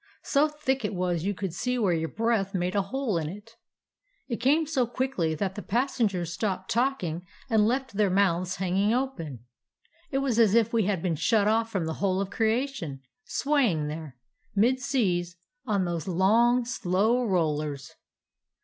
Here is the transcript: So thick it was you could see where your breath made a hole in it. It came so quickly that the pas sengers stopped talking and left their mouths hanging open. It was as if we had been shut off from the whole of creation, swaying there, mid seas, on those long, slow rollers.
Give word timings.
So 0.23 0.47
thick 0.47 0.83
it 0.83 0.95
was 0.95 1.25
you 1.25 1.35
could 1.35 1.53
see 1.53 1.77
where 1.77 1.93
your 1.93 2.09
breath 2.09 2.55
made 2.55 2.73
a 2.73 2.81
hole 2.81 3.19
in 3.19 3.29
it. 3.29 3.51
It 4.27 4.37
came 4.37 4.65
so 4.65 4.87
quickly 4.87 5.35
that 5.35 5.53
the 5.53 5.61
pas 5.61 5.91
sengers 5.91 6.29
stopped 6.29 6.71
talking 6.71 7.23
and 7.51 7.67
left 7.67 7.93
their 7.93 8.09
mouths 8.09 8.55
hanging 8.55 8.95
open. 8.95 9.45
It 10.09 10.17
was 10.17 10.39
as 10.39 10.55
if 10.55 10.73
we 10.73 10.85
had 10.85 11.03
been 11.03 11.17
shut 11.17 11.47
off 11.47 11.69
from 11.71 11.85
the 11.85 11.93
whole 12.01 12.19
of 12.19 12.31
creation, 12.31 13.03
swaying 13.25 13.89
there, 13.89 14.17
mid 14.55 14.79
seas, 14.79 15.37
on 15.67 15.85
those 15.85 16.07
long, 16.07 16.65
slow 16.65 17.23
rollers. 17.23 17.91